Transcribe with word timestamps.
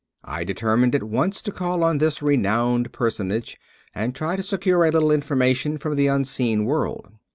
I 0.25 0.43
determined 0.43 0.95
at 0.95 1.03
once 1.03 1.43
to 1.43 1.51
call 1.51 1.83
on 1.83 1.99
this 1.99 2.23
renowned 2.23 2.91
personage, 2.91 3.57
and 3.93 4.15
try 4.15 4.35
to 4.35 4.41
secure 4.41 4.83
a 4.83 4.89
little 4.89 5.11
information 5.11 5.77
from 5.77 5.95
the 5.95 6.07
unseen 6.07 6.65
world. 6.65 7.09